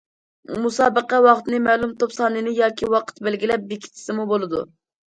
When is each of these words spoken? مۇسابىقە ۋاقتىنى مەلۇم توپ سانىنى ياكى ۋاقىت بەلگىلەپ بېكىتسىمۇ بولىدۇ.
مۇسابىقە 0.63 1.19
ۋاقتىنى 1.25 1.59
مەلۇم 1.67 1.95
توپ 2.01 2.17
سانىنى 2.17 2.57
ياكى 2.63 2.93
ۋاقىت 2.97 3.25
بەلگىلەپ 3.31 3.71
بېكىتسىمۇ 3.71 4.31
بولىدۇ. 4.37 4.69